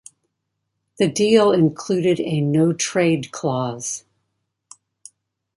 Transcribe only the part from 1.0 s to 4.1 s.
deal included a no-trade clause.